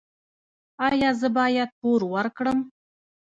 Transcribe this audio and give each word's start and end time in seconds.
ایا 0.89 1.09
زه 1.19 1.27
باید 1.37 1.69
پور 1.79 2.01
ورکړم؟ 2.13 2.59